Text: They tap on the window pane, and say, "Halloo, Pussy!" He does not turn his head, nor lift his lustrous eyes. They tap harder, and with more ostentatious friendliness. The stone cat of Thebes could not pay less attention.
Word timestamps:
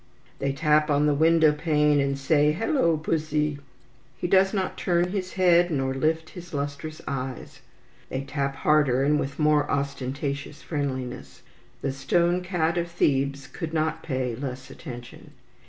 They 0.39 0.51
tap 0.51 0.89
on 0.89 1.05
the 1.05 1.13
window 1.13 1.51
pane, 1.51 1.99
and 1.99 2.17
say, 2.17 2.53
"Halloo, 2.53 2.97
Pussy!" 2.97 3.59
He 4.17 4.25
does 4.25 4.51
not 4.51 4.75
turn 4.75 5.11
his 5.11 5.33
head, 5.33 5.69
nor 5.69 5.93
lift 5.93 6.31
his 6.31 6.55
lustrous 6.55 7.03
eyes. 7.07 7.61
They 8.09 8.21
tap 8.23 8.55
harder, 8.55 9.03
and 9.03 9.19
with 9.19 9.37
more 9.37 9.69
ostentatious 9.69 10.63
friendliness. 10.63 11.43
The 11.83 11.91
stone 11.91 12.41
cat 12.41 12.79
of 12.79 12.87
Thebes 12.89 13.45
could 13.45 13.75
not 13.75 14.01
pay 14.01 14.33
less 14.33 14.71
attention. 14.71 15.33